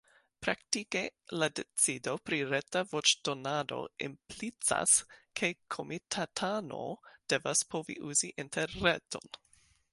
[0.43, 1.01] Praktike
[1.41, 4.97] la decido pri reta voĉdonado implicas,
[5.41, 6.83] ke komitatano
[7.35, 9.33] devas povi uzi interreton.